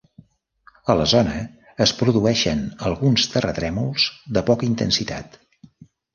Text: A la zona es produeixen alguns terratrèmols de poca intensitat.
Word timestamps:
A 0.93 0.95
la 0.99 1.03
zona 1.11 1.35
es 1.85 1.93
produeixen 1.99 2.65
alguns 2.89 3.27
terratrèmols 3.35 4.09
de 4.39 4.45
poca 4.51 4.69
intensitat. 4.71 5.41